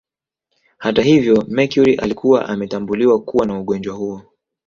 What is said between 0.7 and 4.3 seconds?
Hata hivyo Mercury alikuwa ametambuliwa kuwa na ugonjwa huo